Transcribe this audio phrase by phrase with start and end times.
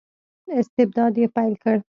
[0.59, 1.75] استبداد یې پیل کړ.